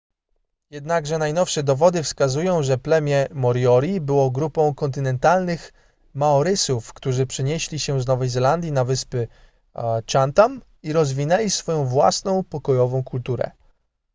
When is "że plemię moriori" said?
2.63-4.01